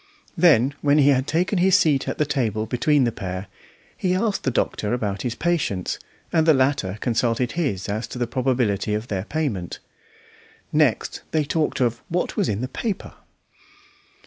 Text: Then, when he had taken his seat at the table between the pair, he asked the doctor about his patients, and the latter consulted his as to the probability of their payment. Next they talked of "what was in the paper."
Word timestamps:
Then, 0.35 0.73
when 0.81 0.97
he 0.97 1.09
had 1.09 1.27
taken 1.27 1.59
his 1.59 1.77
seat 1.77 2.07
at 2.07 2.17
the 2.17 2.25
table 2.25 2.65
between 2.65 3.03
the 3.03 3.11
pair, 3.11 3.45
he 3.95 4.15
asked 4.15 4.43
the 4.45 4.49
doctor 4.49 4.93
about 4.95 5.21
his 5.21 5.35
patients, 5.35 5.99
and 6.33 6.47
the 6.47 6.55
latter 6.55 6.97
consulted 7.01 7.51
his 7.51 7.87
as 7.87 8.07
to 8.07 8.17
the 8.17 8.25
probability 8.25 8.95
of 8.95 9.09
their 9.09 9.25
payment. 9.25 9.77
Next 10.73 11.21
they 11.29 11.43
talked 11.43 11.81
of 11.81 12.01
"what 12.09 12.35
was 12.35 12.49
in 12.49 12.61
the 12.61 12.67
paper." 12.67 13.13